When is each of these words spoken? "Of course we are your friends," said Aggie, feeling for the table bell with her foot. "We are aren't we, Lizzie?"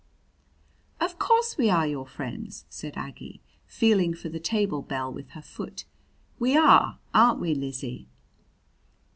"Of 0.99 1.19
course 1.19 1.59
we 1.59 1.69
are 1.69 1.85
your 1.85 2.07
friends," 2.07 2.65
said 2.69 2.97
Aggie, 2.97 3.39
feeling 3.67 4.15
for 4.15 4.29
the 4.29 4.39
table 4.39 4.81
bell 4.81 5.13
with 5.13 5.29
her 5.37 5.43
foot. 5.43 5.85
"We 6.39 6.57
are 6.57 6.97
aren't 7.13 7.39
we, 7.39 7.53
Lizzie?" 7.53 8.07